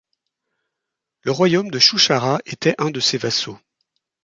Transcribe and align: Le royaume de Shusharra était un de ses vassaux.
Le 1.21 1.29
royaume 1.31 1.69
de 1.69 1.77
Shusharra 1.77 2.39
était 2.47 2.73
un 2.79 2.89
de 2.89 2.99
ses 2.99 3.19
vassaux. 3.19 3.59